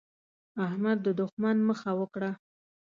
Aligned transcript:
احمد 0.65 0.97
د 1.05 1.07
دوښمن 1.19 1.57
مخه 1.69 1.91
وکړه. 1.99 2.31